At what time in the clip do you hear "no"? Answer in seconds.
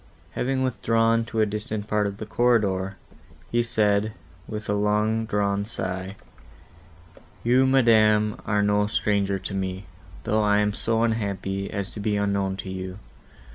8.63-8.87